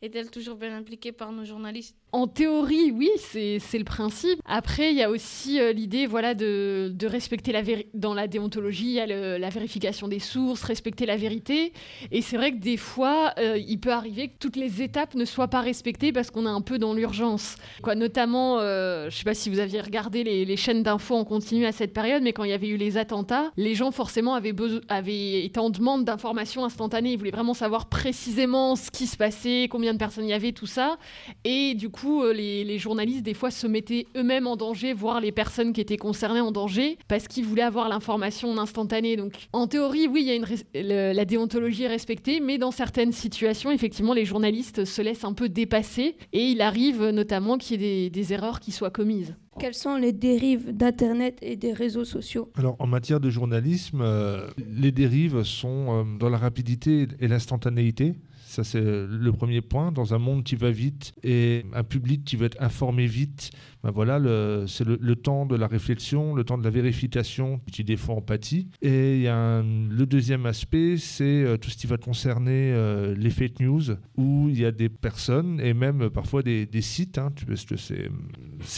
est-elle 0.02 0.30
toujours 0.30 0.56
bien 0.56 0.76
impliquée 0.76 1.12
par 1.12 1.32
nos 1.32 1.44
journalistes? 1.44 1.96
En 2.12 2.26
théorie, 2.26 2.90
oui, 2.90 3.08
c'est 3.18 3.78
le 3.78 3.84
principe. 3.84 4.40
Après, 4.44 4.90
il 4.90 4.96
y 4.96 5.02
a 5.02 5.10
aussi 5.10 5.60
euh, 5.60 5.72
l'idée 5.72 6.06
voilà, 6.06 6.34
de, 6.34 6.92
respecter 7.04 7.52
la 7.52 7.62
dans 7.94 8.14
la 8.14 8.26
déontologie, 8.26 8.86
il 8.86 8.92
y 8.92 9.00
a 9.00 9.06
la 9.38 9.48
vérification 9.48 10.08
des 10.08 10.18
sources, 10.18 10.64
respecter 10.64 11.06
la 11.06 11.16
vérité. 11.16 11.72
Et 12.10 12.20
c'est 12.20 12.36
vrai 12.36 12.50
que 12.52 12.58
des 12.58 12.76
fois, 12.76 13.32
euh, 13.38 13.58
il 13.58 13.78
peut 13.78 13.92
arriver 13.92 14.28
que 14.28 14.34
toutes 14.40 14.56
les 14.56 14.82
étapes 14.82 15.14
ne 15.14 15.24
soient 15.24 15.48
pas 15.48 15.60
respectées 15.60 16.12
parce 16.12 16.30
qu'on 16.30 16.46
est 16.46 16.50
un 16.50 16.62
peu 16.62 16.78
dans 16.78 16.94
l'urgence. 16.94 17.56
Notamment, 17.94 18.58
euh, 18.58 19.02
je 19.02 19.06
ne 19.06 19.10
sais 19.10 19.24
pas 19.24 19.34
si 19.34 19.48
vous 19.48 19.60
aviez 19.60 19.80
regardé 19.80 20.24
les, 20.24 20.44
les 20.44 20.56
chaînes 20.56 20.82
d'infos 20.82 21.14
en 21.14 21.24
continu 21.24 21.64
à 21.64 21.72
cette 21.72 21.92
période, 21.92 22.22
mais 22.22 22.32
quand 22.32 22.44
il 22.44 22.50
y 22.50 22.54
avait 22.54 22.68
eu 22.68 22.76
les 22.76 22.96
attentats, 22.96 23.52
les 23.56 23.74
gens 23.74 23.92
forcément 23.92 24.34
avaient, 24.34 24.54
avaient 24.88 25.44
été 25.44 25.60
en 25.60 25.70
demande 25.70 26.04
d'informations 26.04 26.64
instantanées. 26.64 27.12
Ils 27.12 27.18
voulaient 27.18 27.30
vraiment 27.30 27.54
savoir 27.54 27.88
précisément 27.88 28.74
ce 28.74 28.90
qui 28.90 29.06
se 29.06 29.16
passait 29.16 29.68
combien 29.70 29.92
de 29.92 29.98
personnes 29.98 30.24
il 30.24 30.30
y 30.30 30.34
avait, 30.34 30.52
tout 30.52 30.66
ça. 30.66 30.98
Et 31.44 31.74
du 31.74 31.88
coup, 31.88 31.99
euh, 32.04 32.32
les, 32.32 32.78
journalistes, 32.78 33.22
des 33.22 33.34
fois, 33.34 33.50
se 33.50 33.66
mettaient 33.66 34.06
eux-mêmes 34.16 34.46
en 34.46 34.56
danger, 34.56 34.92
voire 34.92 35.20
les 35.20 35.32
personnes 35.32 35.72
qui 35.72 35.80
étaient 35.80 35.96
concernées 35.96 36.40
en 36.40 36.52
danger, 36.52 36.98
parce 37.08 37.28
qu'ils 37.28 37.44
voulaient 37.44 37.62
avoir 37.62 37.88
l'information 37.88 38.50
en 38.50 38.58
instantané. 38.58 39.16
Donc, 39.16 39.32
en 39.52 39.66
théorie, 39.66 40.06
oui, 40.08 40.40
la 40.74 41.24
déontologie 41.24 41.84
est 41.84 41.88
respectée, 41.88 42.40
mais 42.40 42.58
dans 42.58 42.70
certaines 42.70 43.12
situations, 43.12 43.70
effectivement, 43.70 44.14
les 44.14 44.24
journalistes 44.24 44.84
se 44.84 45.02
laissent 45.02 45.24
un 45.24 45.32
peu 45.32 45.48
dépasser, 45.48 46.16
et 46.32 46.44
il 46.44 46.60
arrive 46.60 47.08
notamment 47.08 47.58
qu'il 47.58 47.82
y 47.82 48.04
ait 48.06 48.10
des, 48.10 48.32
erreurs 48.32 48.60
qui 48.60 48.70
soient 48.70 48.90
commises. 48.90 49.34
Quelles 49.58 49.74
sont 49.74 49.96
les 49.96 50.12
dérives 50.12 50.74
d'Internet 50.76 51.38
et 51.42 51.56
des 51.56 51.72
réseaux 51.72 52.04
sociaux 52.04 52.50
Alors, 52.54 52.76
en 52.78 52.86
matière 52.86 53.18
de 53.18 53.30
journalisme, 53.30 54.00
euh, 54.00 54.46
les 54.58 54.92
dérives 54.92 55.42
sont 55.42 55.86
euh, 55.88 56.18
dans 56.18 56.28
la 56.28 56.38
rapidité 56.38 57.08
et 57.18 57.26
l'instantanéité. 57.26 58.14
Ça, 58.46 58.64
c'est 58.64 58.80
le 58.80 59.32
premier 59.32 59.60
point. 59.60 59.92
Dans 59.92 60.14
un 60.14 60.18
monde 60.18 60.44
qui 60.44 60.54
va 60.54 60.70
vite 60.70 61.12
et 61.22 61.64
un 61.72 61.84
public 61.84 62.24
qui 62.24 62.36
veut 62.36 62.46
être 62.46 62.60
informé 62.62 63.06
vite, 63.06 63.50
ben 63.82 63.90
voilà, 63.90 64.20
c'est 64.66 64.84
le, 64.84 65.16
temps 65.16 65.46
de 65.46 65.56
la 65.56 65.66
réflexion, 65.66 66.34
le 66.34 66.44
temps 66.44 66.58
de 66.58 66.64
la 66.64 66.70
vérification 66.70 67.60
qui 67.72 67.82
des 67.82 67.96
fois 67.96 68.14
empathie. 68.14 68.68
Et 68.82 69.16
il 69.16 69.22
y 69.22 69.28
a 69.28 69.62
le 69.62 70.04
deuxième 70.04 70.44
aspect, 70.46 70.96
c'est 70.98 71.24
euh, 71.24 71.56
tout 71.56 71.70
ce 71.70 71.76
qui 71.76 71.86
va 71.86 71.96
concerner 71.96 72.72
euh, 72.72 73.14
les 73.16 73.30
fake 73.30 73.60
news, 73.60 73.82
où 74.16 74.48
il 74.50 74.60
y 74.60 74.66
a 74.66 74.72
des 74.72 74.88
personnes 74.88 75.60
et 75.60 75.72
même 75.72 76.10
parfois 76.10 76.42
des, 76.42 76.68
sites, 76.82 77.18
hein, 77.18 77.32
parce 77.46 77.64
que 77.64 77.76
c'est 77.76 78.08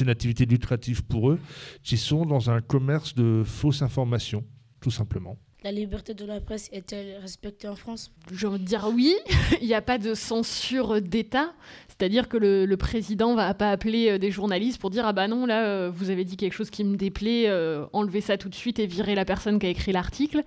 une 0.00 0.08
activité 0.08 0.46
lucrative 0.46 1.04
pour 1.04 1.30
eux, 1.30 1.38
qui 1.82 1.96
sont 1.96 2.24
dans 2.24 2.50
un 2.50 2.60
commerce 2.60 3.14
de 3.14 3.42
fausses 3.44 3.82
informations, 3.82 4.44
tout 4.80 4.90
simplement. 4.90 5.36
La 5.64 5.70
liberté 5.70 6.12
de 6.12 6.24
la 6.24 6.40
presse 6.40 6.68
est-elle 6.72 7.18
respectée 7.20 7.68
en 7.68 7.76
France? 7.76 8.10
Je 8.32 8.48
veux 8.48 8.58
dire 8.58 8.90
oui. 8.92 9.14
Il 9.60 9.68
n'y 9.68 9.74
a 9.74 9.80
pas 9.80 9.96
de 9.96 10.12
censure 10.12 11.00
d'État. 11.00 11.52
C'est-à-dire 11.86 12.28
que 12.28 12.36
le, 12.36 12.76
président 12.76 13.36
va 13.36 13.54
pas 13.54 13.70
appeler 13.70 14.10
euh, 14.10 14.18
des 14.18 14.32
journalistes 14.32 14.80
pour 14.80 14.90
dire 14.90 15.06
ah 15.06 15.12
bah 15.12 15.28
non 15.28 15.46
là 15.46 15.64
euh, 15.64 15.90
vous 15.94 16.10
avez 16.10 16.24
dit 16.24 16.36
quelque 16.36 16.54
chose 16.54 16.70
qui 16.70 16.82
me 16.82 16.96
déplaît, 16.96 17.44
euh, 17.46 17.86
enlevez 17.92 18.20
ça 18.20 18.36
tout 18.36 18.48
de 18.48 18.56
suite 18.56 18.80
et 18.80 18.86
virez 18.86 19.14
la 19.14 19.24
personne 19.24 19.60
qui 19.60 19.66
a 19.66 19.68
écrit 19.68 19.92
l'article. 19.92 20.42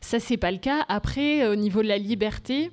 Ça 0.00 0.18
c'est 0.18 0.36
pas 0.36 0.50
le 0.50 0.58
cas. 0.58 0.84
Après 0.88 1.46
au 1.46 1.54
niveau 1.54 1.82
de 1.82 1.88
la 1.88 1.98
liberté, 1.98 2.72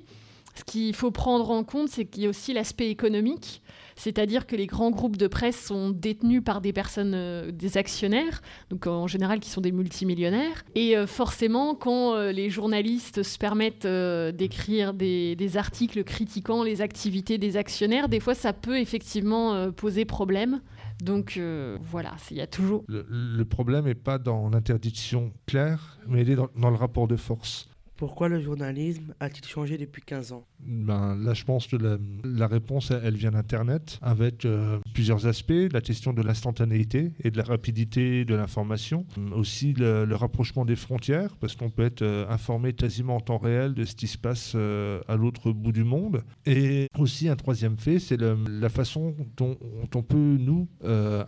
ce 0.54 0.64
qu'il 0.64 0.94
faut 0.94 1.10
prendre 1.10 1.50
en 1.50 1.64
compte 1.64 1.88
c'est 1.88 2.04
qu'il 2.04 2.22
y 2.22 2.26
a 2.26 2.28
aussi 2.28 2.52
l'aspect 2.52 2.90
économique 2.90 3.62
c'est-à-dire 3.96 4.46
que 4.46 4.56
les 4.56 4.66
grands 4.66 4.90
groupes 4.90 5.16
de 5.16 5.26
presse 5.26 5.58
sont 5.58 5.90
détenus 5.90 6.42
par 6.44 6.60
des 6.60 6.72
personnes, 6.72 7.14
euh, 7.14 7.50
des 7.50 7.76
actionnaires, 7.78 8.42
donc 8.70 8.86
en 8.86 9.06
général 9.06 9.40
qui 9.40 9.50
sont 9.50 9.60
des 9.60 9.72
multimillionnaires. 9.72 10.64
Et 10.74 10.96
euh, 10.96 11.06
forcément, 11.06 11.74
quand 11.74 12.14
euh, 12.14 12.32
les 12.32 12.50
journalistes 12.50 13.22
se 13.22 13.38
permettent 13.38 13.86
d'écrire 13.86 14.94
des, 14.94 15.56
articles 15.56 16.02
critiquant 16.04 16.64
les 16.64 16.80
activités 16.80 17.38
des 17.38 17.56
actionnaires, 17.56 18.08
des 18.08 18.18
fois 18.18 18.34
ça 18.34 18.52
peut 18.52 18.78
effectivement 18.78 19.70
poser 19.72 20.04
problème. 20.04 20.60
Donc 21.02 21.38
voilà, 21.82 22.14
il 22.30 22.38
y 22.38 22.40
a 22.40 22.46
toujours... 22.46 22.84
Le, 22.88 23.44
problème 23.44 23.84
n'est 23.84 23.94
pas 23.94 24.18
dans 24.18 24.48
l'interdiction 24.48 25.32
claire, 25.46 25.98
mais 26.08 26.22
il 26.22 26.30
est 26.30 26.36
dans 26.36 26.70
le 26.70 26.76
rapport 26.76 27.06
de 27.06 27.16
force. 27.16 27.68
Pourquoi 27.96 28.28
le 28.28 28.40
journalisme 28.40 29.14
a-t-il 29.20 29.46
changé 29.46 29.78
depuis 29.78 30.02
15 30.02 30.32
ans? 30.32 30.48
Ben, 30.66 31.16
Là, 31.16 31.34
je 31.34 31.44
pense 31.44 31.66
que 31.66 31.76
la, 32.24 32.46
réponse, 32.46 32.90
elle 32.90 33.16
vient 33.16 33.32
d'Internet, 33.32 33.98
avec 34.02 34.44
euh, 34.44 34.78
plusieurs 34.92 35.26
aspects. 35.26 35.52
La 35.72 35.80
question 35.80 36.12
de 36.12 36.22
l'instantanéité 36.22 37.12
et 37.22 37.30
de 37.30 37.38
la 37.38 37.44
rapidité 37.44 38.24
de 38.24 38.34
l'information. 38.34 39.06
Aussi 39.34 39.72
le, 39.72 40.14
rapprochement 40.14 40.64
des 40.64 40.76
frontières, 40.76 41.36
parce 41.40 41.56
qu'on 41.56 41.70
peut 41.70 41.84
être 41.84 42.02
euh, 42.02 42.28
informé 42.28 42.72
quasiment 42.72 43.16
en 43.16 43.20
temps 43.20 43.38
réel 43.38 43.74
de 43.74 43.84
ce 43.84 43.94
qui 43.94 44.06
se 44.06 44.18
passe 44.18 44.52
euh, 44.54 45.00
à 45.08 45.16
l'autre 45.16 45.52
bout 45.52 45.72
du 45.72 45.84
monde. 45.84 46.22
Et 46.46 46.88
aussi 46.98 47.28
un 47.28 47.36
troisième 47.36 47.76
fait, 47.76 47.98
c'est 47.98 48.20
la 48.20 48.68
façon 48.68 49.14
dont, 49.36 49.56
on 49.94 50.02
peut, 50.02 50.36
nous, 50.38 50.68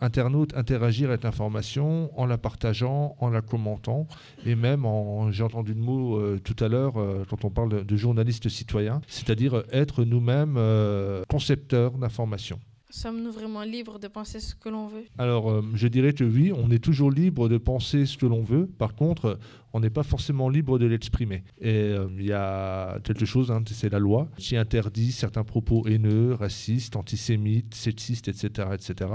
internautes, 0.00 0.56
interagir 0.56 1.08
avec 1.08 1.24
l'information 1.24 2.10
en 2.18 2.26
la 2.26 2.38
partageant, 2.38 3.16
en 3.18 3.28
la 3.28 3.40
commentant, 3.40 4.06
et 4.44 4.54
même 4.54 4.84
en, 4.84 5.30
j'ai 5.30 5.42
entendu 5.42 5.74
le 5.74 5.80
mot 5.80 6.38
tout 6.38 6.56
à 6.64 6.68
l'heure 6.68 6.96
euh, 6.96 7.24
quand 7.28 7.44
on 7.44 7.50
parle 7.50 7.84
de, 7.84 7.96
journalistes 7.96 8.48
citoyens, 8.48 9.00
c'est-à-dire 9.26 9.64
être 9.72 10.04
nous-mêmes 10.04 10.56
euh, 10.56 11.24
concepteurs 11.28 11.92
d'informations. 11.98 12.60
Sommes-nous 12.88 13.32
vraiment 13.32 13.62
libres 13.62 13.98
de 13.98 14.06
penser 14.06 14.38
ce 14.38 14.54
que 14.54 14.68
l'on 14.68 14.86
veut? 14.86 15.04
Alors, 15.18 15.50
euh, 15.50 15.62
je 15.74 15.88
dirais 15.88 16.12
que 16.12 16.22
oui, 16.22 16.52
on 16.54 16.70
est 16.70 16.78
toujours 16.82 17.10
libre 17.10 17.48
de 17.48 17.58
penser 17.58 18.06
ce 18.06 18.16
que 18.16 18.26
l'on 18.26 18.42
veut. 18.42 18.66
Par 18.66 18.94
contre, 18.94 19.40
on 19.72 19.80
n'est 19.80 19.90
pas 19.90 20.04
forcément 20.04 20.48
libre 20.48 20.78
de 20.78 20.86
l'exprimer. 20.86 21.42
Et 21.60 21.74
euh, 21.74 22.06
il 22.16 22.26
y 22.26 22.32
a 22.32 23.00
quelque 23.00 23.24
chose, 23.24 23.50
hein, 23.50 23.62
c'est 23.66 23.90
la 23.90 23.98
loi, 23.98 24.28
qui 24.38 24.56
interdit 24.56 25.10
certains 25.10 25.42
propos 25.42 25.86
haineux, 25.88 26.34
racistes, 26.34 26.94
antisémites, 26.94 27.74
sexistes, 27.74 28.28
etc., 28.28 28.68
etc. 28.72 29.10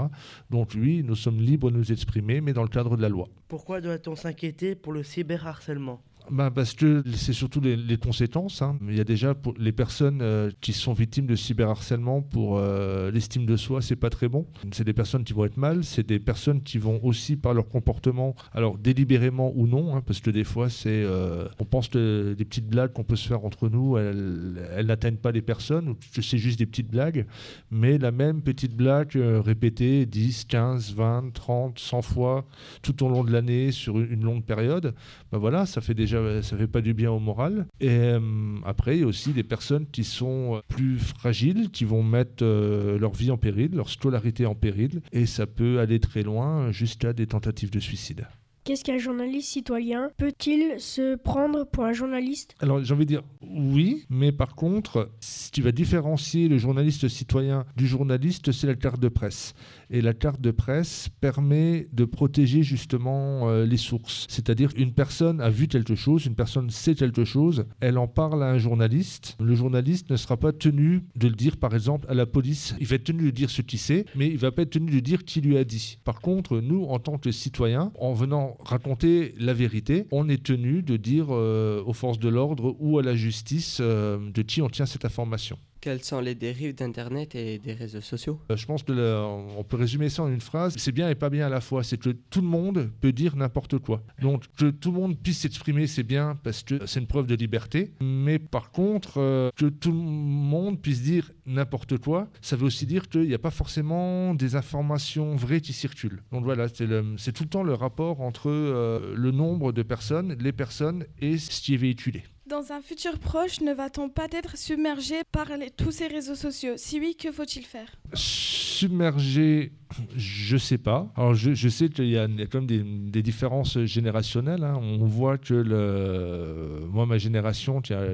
Donc 0.50 0.72
oui, 0.76 1.02
nous 1.02 1.16
sommes 1.16 1.40
libres 1.40 1.70
de 1.70 1.78
nous 1.78 1.90
exprimer, 1.90 2.42
mais 2.42 2.52
dans 2.52 2.62
le 2.62 2.68
cadre 2.68 2.98
de 2.98 3.02
la 3.02 3.08
loi. 3.08 3.28
Pourquoi 3.48 3.80
doit-on 3.80 4.14
s'inquiéter 4.14 4.74
pour 4.74 4.92
le 4.92 5.02
cyberharcèlement? 5.02 6.02
Bah 6.32 6.50
parce 6.50 6.72
que 6.72 7.02
c'est 7.14 7.34
surtout 7.34 7.60
les, 7.60 7.98
conséquences. 7.98 8.62
hein. 8.62 8.78
Il 8.88 8.96
y 8.96 9.00
a 9.00 9.04
déjà 9.04 9.34
les 9.58 9.70
personnes 9.70 10.20
euh, 10.22 10.50
qui 10.62 10.72
sont 10.72 10.94
victimes 10.94 11.26
de 11.26 11.36
cyberharcèlement 11.36 12.22
pour 12.22 12.56
euh, 12.56 13.10
l'estime 13.10 13.44
de 13.44 13.54
soi, 13.56 13.82
c'est 13.82 13.96
pas 13.96 14.08
très 14.08 14.28
bon. 14.28 14.46
C'est 14.72 14.84
des 14.84 14.94
personnes 14.94 15.24
qui 15.24 15.34
vont 15.34 15.44
être 15.44 15.58
mal, 15.58 15.84
c'est 15.84 16.06
des 16.06 16.18
personnes 16.18 16.62
qui 16.62 16.78
vont 16.78 17.04
aussi 17.04 17.36
par 17.36 17.52
leur 17.52 17.68
comportement, 17.68 18.34
alors 18.52 18.78
délibérément 18.78 19.52
ou 19.54 19.66
non, 19.66 19.94
hein, 19.94 20.00
parce 20.00 20.20
que 20.20 20.30
des 20.30 20.44
fois 20.44 20.70
c'est, 20.70 21.02
euh, 21.04 21.48
on 21.58 21.64
pense 21.66 21.88
que 21.88 22.32
des 22.32 22.46
petites 22.46 22.66
blagues 22.66 22.94
qu'on 22.94 23.04
peut 23.04 23.16
se 23.16 23.28
faire 23.28 23.44
entre 23.44 23.68
nous, 23.68 23.98
elles, 23.98 24.86
n'atteignent 24.86 25.16
pas 25.16 25.32
les 25.32 25.42
personnes, 25.42 25.96
c'est 26.14 26.38
juste 26.38 26.58
des 26.58 26.66
petites 26.66 26.90
blagues, 26.90 27.26
mais 27.70 27.98
la 27.98 28.10
même 28.10 28.40
petite 28.40 28.74
blague 28.74 29.16
répétée 29.16 30.06
10, 30.06 30.46
15, 30.46 30.94
20, 30.94 31.34
30, 31.34 31.78
100 31.78 32.00
fois 32.00 32.46
tout 32.80 33.04
au 33.04 33.10
long 33.10 33.22
de 33.22 33.30
l'année 33.30 33.70
sur 33.70 34.00
une 34.00 34.24
longue 34.24 34.44
période, 34.44 34.94
ben 35.30 35.38
voilà, 35.38 35.66
ça 35.66 35.82
fait 35.82 35.94
déjà, 35.94 36.21
ça 36.42 36.56
fait 36.56 36.66
pas 36.66 36.80
du 36.80 36.94
bien 36.94 37.10
au 37.10 37.18
moral. 37.18 37.66
Et 37.80 37.88
euh, 37.90 38.20
après, 38.64 38.96
il 38.96 39.00
y 39.00 39.04
a 39.04 39.06
aussi 39.06 39.32
des 39.32 39.42
personnes 39.42 39.86
qui 39.86 40.04
sont 40.04 40.62
plus 40.68 40.98
fragiles, 40.98 41.70
qui 41.70 41.84
vont 41.84 42.02
mettre 42.02 42.42
euh, 42.44 42.98
leur 42.98 43.12
vie 43.12 43.30
en 43.30 43.38
péril, 43.38 43.70
leur 43.74 43.88
scolarité 43.88 44.46
en 44.46 44.54
péril, 44.54 45.02
et 45.12 45.26
ça 45.26 45.46
peut 45.46 45.80
aller 45.80 46.00
très 46.00 46.22
loin 46.22 46.70
jusqu'à 46.70 47.12
des 47.12 47.26
tentatives 47.26 47.70
de 47.70 47.80
suicide. 47.80 48.26
Qu'est-ce 48.64 48.84
qu'un 48.84 48.98
journaliste 48.98 49.48
citoyen 49.48 50.12
Peut-il 50.18 50.78
se 50.78 51.16
prendre 51.16 51.64
pour 51.64 51.84
un 51.84 51.92
journaliste? 51.92 52.54
Alors 52.60 52.84
j'ai 52.84 52.94
envie 52.94 53.06
de 53.06 53.08
dire 53.08 53.24
oui, 53.40 54.04
mais 54.08 54.30
par 54.30 54.54
contre, 54.54 55.10
ce 55.18 55.50
qui 55.50 55.60
va 55.62 55.72
différencier 55.72 56.46
le 56.46 56.58
journaliste 56.58 57.08
citoyen 57.08 57.66
du 57.76 57.88
journaliste, 57.88 58.52
c'est 58.52 58.68
la 58.68 58.76
carte 58.76 59.00
de 59.00 59.08
presse. 59.08 59.54
Et 59.90 60.00
la 60.00 60.14
carte 60.14 60.40
de 60.40 60.52
presse 60.52 61.08
permet 61.20 61.88
de 61.92 62.04
protéger 62.04 62.62
justement 62.62 63.48
euh, 63.48 63.66
les 63.66 63.76
sources. 63.76 64.26
C'est-à-dire 64.28 64.70
une 64.76 64.92
personne 64.92 65.40
a 65.40 65.50
vu 65.50 65.66
quelque 65.66 65.96
chose, 65.96 66.24
une 66.26 66.36
personne 66.36 66.70
sait 66.70 66.94
quelque 66.94 67.24
chose, 67.24 67.66
elle 67.80 67.98
en 67.98 68.06
parle 68.06 68.44
à 68.44 68.46
un 68.46 68.58
journaliste. 68.58 69.36
Le 69.40 69.56
journaliste 69.56 70.08
ne 70.08 70.16
sera 70.16 70.36
pas 70.36 70.52
tenu 70.52 71.02
de 71.16 71.26
le 71.26 71.34
dire 71.34 71.56
par 71.56 71.74
exemple 71.74 72.06
à 72.08 72.14
la 72.14 72.26
police. 72.26 72.76
Il 72.78 72.86
va 72.86 72.94
être 72.94 73.04
tenu 73.04 73.24
de 73.24 73.30
dire 73.30 73.50
ce 73.50 73.60
qu'il 73.60 73.80
sait, 73.80 74.04
mais 74.14 74.28
il 74.28 74.38
va 74.38 74.52
pas 74.52 74.62
être 74.62 74.70
tenu 74.70 74.92
de 74.92 75.00
dire 75.00 75.24
qui 75.24 75.40
lui 75.40 75.58
a 75.58 75.64
dit. 75.64 75.98
Par 76.04 76.20
contre, 76.20 76.60
nous, 76.60 76.84
en 76.84 77.00
tant 77.00 77.18
que 77.18 77.32
citoyens, 77.32 77.92
en 77.98 78.12
venant 78.12 78.51
raconter 78.60 79.34
la 79.38 79.52
vérité, 79.52 80.06
on 80.10 80.28
est 80.28 80.42
tenu 80.42 80.82
de 80.82 80.96
dire 80.96 81.26
euh, 81.30 81.82
aux 81.84 81.92
forces 81.92 82.18
de 82.18 82.28
l'ordre 82.28 82.76
ou 82.78 82.98
à 82.98 83.02
la 83.02 83.14
justice 83.14 83.78
euh, 83.80 84.18
de 84.30 84.42
qui 84.42 84.62
on 84.62 84.68
tient 84.68 84.86
cette 84.86 85.04
information. 85.04 85.58
Quelles 85.82 86.04
sont 86.04 86.20
les 86.20 86.36
dérives 86.36 86.76
d'Internet 86.76 87.34
et 87.34 87.58
des 87.58 87.72
réseaux 87.72 88.00
sociaux? 88.00 88.38
Euh, 88.52 88.56
Je 88.56 88.66
pense 88.66 88.84
que 88.84 88.92
le- 88.92 89.16
on 89.16 89.64
peut 89.64 89.76
résumer 89.76 90.08
ça 90.10 90.22
en 90.22 90.28
une 90.28 90.40
phrase. 90.40 90.74
C'est 90.78 90.92
bien 90.92 91.10
et 91.10 91.16
pas 91.16 91.28
bien 91.28 91.46
à 91.46 91.48
la 91.48 91.60
fois. 91.60 91.82
C'est 91.82 91.98
que 91.98 92.10
tout 92.10 92.40
le 92.40 92.46
monde 92.46 92.88
peut 93.00 93.10
dire 93.12 93.34
n'importe 93.34 93.78
quoi. 93.78 94.00
Donc 94.20 94.44
que 94.56 94.70
tout 94.70 94.92
le 94.92 94.98
monde 95.00 95.18
puisse 95.18 95.40
s'exprimer, 95.40 95.88
c'est 95.88 96.04
bien 96.04 96.38
parce 96.44 96.62
que 96.62 96.86
c'est 96.86 97.00
une 97.00 97.08
preuve 97.08 97.26
de 97.26 97.34
liberté. 97.34 97.90
Mais 98.00 98.38
par 98.38 98.70
contre, 98.70 99.14
euh, 99.18 99.50
que 99.56 99.66
tout 99.66 99.90
le 99.90 99.98
monde 99.98 100.80
puisse 100.80 101.02
dire 101.02 101.32
n'importe 101.46 101.98
quoi, 101.98 102.28
ça 102.40 102.54
veut 102.54 102.66
aussi 102.66 102.86
dire 102.86 103.08
qu'il 103.08 103.22
n'y 103.26 103.34
a 103.34 103.38
pas 103.40 103.50
forcément 103.50 104.34
des 104.36 104.54
informations 104.54 105.34
vraies 105.34 105.60
qui 105.60 105.72
circulent. 105.72 106.22
Donc 106.30 106.44
voilà, 106.44 106.68
c'est 106.68 107.32
tout 107.32 107.42
le 107.42 107.48
temps 107.48 107.64
le 107.64 107.74
rapport 107.74 108.20
entre 108.20 108.48
euh, 108.50 109.14
le 109.16 109.32
nombre 109.32 109.72
de 109.72 109.82
personnes, 109.82 110.36
les 110.38 110.52
personnes 110.52 111.06
et 111.20 111.38
ce 111.38 111.60
qui 111.60 111.74
est 111.74 111.76
véhiculé. 111.76 112.22
Dans 112.52 112.70
un 112.70 112.82
futur 112.82 113.18
proche, 113.18 113.62
ne 113.62 113.72
va-t-on 113.72 114.10
pas 114.10 114.26
être 114.30 114.58
submergé 114.58 115.22
par 115.32 115.48
tous 115.74 115.90
ces 115.90 116.06
réseaux 116.06 116.34
sociaux? 116.34 116.74
Si 116.76 117.00
oui, 117.00 117.16
que 117.16 117.32
faut-il 117.32 117.64
faire? 117.64 117.88
Submergé, 118.14 119.72
je 120.16 120.56
sais 120.56 120.78
pas. 120.78 121.12
Alors 121.16 121.34
je, 121.34 121.68
sais 121.68 121.88
qu'il 121.88 122.08
y 122.08 122.18
a, 122.18 122.26
quand 122.50 122.66
même 122.66 123.10
des, 123.10 123.22
différences 123.22 123.78
générationnelles. 123.84 124.64
hein. 124.64 124.78
On 124.80 125.04
voit 125.04 125.38
que 125.38 125.54
le, 125.54 126.86
moi, 126.90 127.06
ma 127.06 127.18
génération, 127.18 127.80
qui 127.80 127.92
a, 127.92 128.06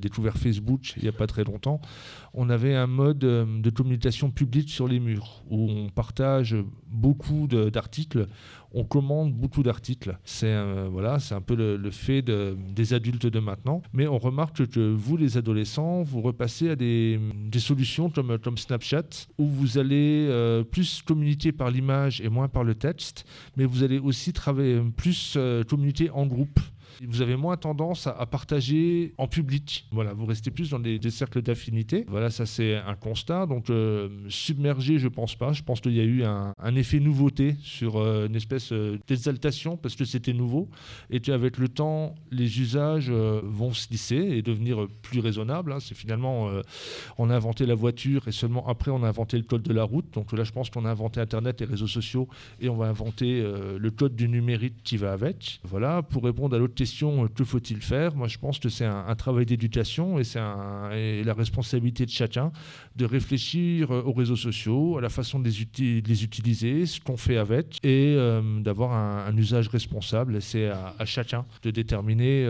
découvert 0.00 0.36
Facebook 0.36 0.94
il 0.96 1.04
n'y 1.04 1.08
a 1.08 1.12
pas 1.12 1.26
très 1.26 1.44
longtemps, 1.44 1.80
on 2.34 2.50
avait 2.50 2.74
un 2.74 2.86
mode 2.86 3.24
euh, 3.24 3.44
de 3.60 3.70
communication 3.70 4.30
publique 4.30 4.70
sur 4.70 4.88
les 4.88 5.00
murs 5.00 5.42
où 5.50 5.68
on 5.70 5.88
partage 5.90 6.56
beaucoup 6.90 7.46
d'articles, 7.46 8.26
on 8.74 8.84
commande 8.84 9.34
beaucoup 9.34 9.62
d'articles. 9.62 10.18
C'est 10.24 10.46
euh, 10.46 10.88
voilà, 10.90 11.18
un 11.30 11.40
peu 11.40 11.54
le, 11.54 11.90
fait 11.90 12.22
de- 12.22 12.56
des 12.74 12.94
adultes 12.94 13.26
de 13.26 13.38
maintenant. 13.38 13.82
Mais 13.92 14.06
on 14.06 14.18
remarque 14.18 14.66
que 14.68 14.80
vous, 14.94 15.16
les 15.16 15.36
adolescents, 15.36 16.02
vous 16.02 16.20
repassez 16.22 16.70
à 16.70 16.76
des, 16.76 17.20
des 17.50 17.60
solutions 17.60 18.08
comme, 18.10 18.38
comme 18.38 18.56
Snapchat 18.56 19.28
où 19.38 19.46
vous 19.46 19.78
allez 19.78 20.26
euh, 20.28 20.62
plus 20.64 21.02
communiquer 21.02 21.52
par 21.52 21.70
l'image 21.70 22.20
et 22.20 22.28
moins 22.28 22.48
par 22.48 22.64
le 22.64 22.74
texte, 22.74 23.24
mais 23.56 23.64
vous 23.64 23.82
allez 23.82 23.98
aussi 23.98 24.32
travailler 24.32 24.80
plus 24.96 25.34
euh, 25.36 25.64
communiquer 25.64 26.10
en 26.10 26.26
groupe. 26.26 26.60
Vous 27.00 27.22
avez 27.22 27.36
moins 27.36 27.56
tendance 27.56 28.06
à, 28.06 28.26
partager 28.26 29.14
en 29.18 29.26
public. 29.26 29.86
Voilà, 29.92 30.12
vous 30.12 30.26
restez 30.26 30.50
plus 30.50 30.70
dans 30.70 30.78
des, 30.78 30.98
cercles 31.10 31.42
d'affinité. 31.42 32.04
Voilà, 32.08 32.30
ça 32.30 32.46
c'est 32.46 32.76
un 32.76 32.94
constat. 32.94 33.46
Donc 33.46 33.70
euh, 33.70 34.08
submergé, 34.28 34.98
je 34.98 35.08
pense 35.08 35.34
pas. 35.34 35.52
Je 35.52 35.62
pense 35.62 35.80
qu'il 35.80 35.94
y 35.94 36.00
a 36.00 36.04
eu 36.04 36.24
un, 36.24 36.74
effet 36.74 37.00
nouveauté 37.00 37.56
sur 37.62 37.96
euh, 37.96 38.26
une 38.26 38.36
espèce 38.36 38.72
euh, 38.72 38.98
d'exaltation 39.06 39.76
parce 39.76 39.94
que 39.94 40.04
c'était 40.04 40.32
nouveau 40.32 40.68
et 41.10 41.20
qu'avec 41.20 41.58
le 41.58 41.68
temps, 41.68 42.14
les 42.30 42.60
usages 42.60 43.10
vont 43.10 43.72
se 43.72 43.88
lisser 43.90 44.16
et 44.16 44.42
devenir 44.42 44.86
plus 45.02 45.20
raisonnables. 45.20 45.72
hein. 45.72 45.80
C'est 45.80 45.94
finalement, 45.94 46.50
on 47.18 47.30
a 47.30 47.36
inventé 47.36 47.66
la 47.66 47.74
voiture 47.74 48.26
et 48.28 48.32
seulement 48.32 48.66
après 48.68 48.90
on 48.90 49.02
a 49.02 49.08
inventé 49.08 49.36
le 49.36 49.44
code 49.44 49.62
de 49.62 49.72
la 49.72 49.84
route. 49.84 50.06
Donc 50.14 50.32
là, 50.32 50.44
je 50.44 50.52
pense 50.52 50.70
qu'on 50.70 50.84
a 50.84 50.90
inventé 50.90 51.20
Internet, 51.20 51.60
les 51.60 51.66
réseaux 51.66 51.86
sociaux 51.86 52.28
et 52.60 52.68
on 52.68 52.76
va 52.76 52.86
inventer 52.86 53.42
le 53.42 53.90
code 53.90 54.16
du 54.16 54.28
numérique 54.28 54.74
qui 54.82 54.96
va 54.96 55.12
avec. 55.12 55.60
Voilà, 55.64 56.02
pour 56.02 56.24
répondre 56.24 56.56
à 56.56 56.58
l'autre 56.58 56.74
euh, 57.24 57.28
que 57.28 57.44
faut-il 57.44 57.80
faire? 57.80 58.14
Moi, 58.14 58.28
je 58.28 58.38
pense 58.38 58.58
que 58.58 58.68
c'est 58.68 58.84
un, 58.84 59.14
travail 59.14 59.46
d'éducation 59.46 60.18
et 60.18 60.24
c'est 60.24 60.38
la 60.40 61.34
responsabilité 61.34 62.06
de 62.06 62.10
chacun 62.10 62.50
de 62.96 63.04
réfléchir 63.04 63.90
euh, 63.90 64.02
aux 64.02 64.12
réseaux 64.12 64.36
sociaux, 64.36 64.98
à 64.98 65.00
la 65.00 65.08
façon 65.08 65.38
de 65.38 65.44
les, 65.48 66.24
utiliser, 66.24 66.86
ce 66.86 67.00
qu'on 67.00 67.16
fait 67.16 67.36
avec 67.36 67.78
et 67.82 68.14
euh, 68.16 68.60
d'avoir 68.60 68.92
un, 68.92 69.36
usage 69.36 69.68
responsable. 69.68 70.40
C'est 70.42 70.68
à, 70.68 71.04
chacun 71.04 71.44
de 71.62 71.70
déterminer 71.70 72.46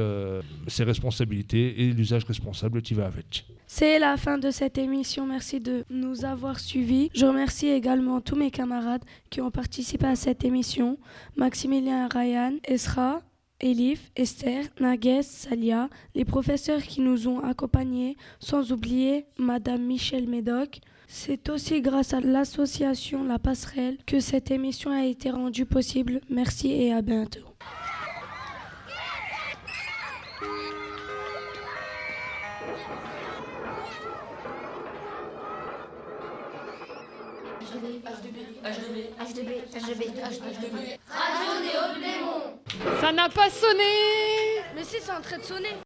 ses 0.66 0.84
responsabilités 0.84 1.82
et 1.82 1.92
l'usage 1.92 2.24
responsable 2.24 2.82
qui 2.82 2.94
va 2.94 3.06
avec. 3.06 3.46
C'est 3.74 3.98
la 3.98 4.18
fin 4.18 4.36
de 4.36 4.50
cette 4.50 4.76
émission. 4.76 5.26
Merci 5.26 5.58
de 5.58 5.84
nous 5.88 6.26
avoir 6.26 6.60
suivis. 6.60 7.10
Je 7.14 7.24
remercie 7.24 7.68
également 7.68 8.20
tous 8.20 8.36
mes 8.36 8.50
camarades 8.50 9.02
qui 9.30 9.40
ont 9.40 9.50
participé 9.50 10.04
à 10.04 10.14
cette 10.14 10.44
émission. 10.44 10.98
Maximilien, 11.36 12.06
Ryan, 12.12 12.52
Esra, 12.64 13.22
Elif, 13.62 14.10
Esther, 14.16 14.64
Naguès, 14.80 15.26
Salia, 15.26 15.88
les 16.14 16.24
professeurs 16.24 16.82
qui 16.82 17.00
nous 17.00 17.28
ont 17.28 17.40
accompagnés, 17.40 18.16
sans 18.40 18.72
oublier 18.72 19.26
Madame 19.38 19.82
Michel 19.82 20.28
Médoc. 20.28 20.80
C'est 21.06 21.48
aussi 21.48 21.80
grâce 21.80 22.12
à 22.12 22.20
l'association 22.20 23.22
La 23.22 23.38
Passerelle 23.38 23.98
que 24.06 24.18
cette 24.18 24.50
émission 24.50 24.90
a 24.90 25.04
été 25.04 25.30
rendue 25.30 25.66
possible. 25.66 26.20
Merci 26.28 26.72
et 26.72 26.92
à 26.92 27.02
bientôt. 27.02 27.51
Ça 43.00 43.12
n'a 43.12 43.28
pas 43.28 43.50
sonné 43.50 44.62
Mais 44.74 44.84
si, 44.84 44.96
c'est 45.00 45.12
en 45.12 45.20
train 45.20 45.38
de 45.38 45.42
sonner. 45.42 45.76